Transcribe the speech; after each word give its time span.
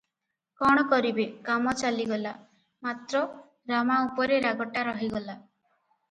କଣ 0.59 0.83
କରିବେ, 0.91 1.25
କାମ 1.49 1.73
ଚଳିଗଲା; 1.81 2.31
ମାତ୍ର 2.87 3.21
ରାମା 3.73 3.97
ଉପରେ 4.07 4.39
ରାଗଟା 4.47 4.87
ରହିଗଲା। 4.89 5.37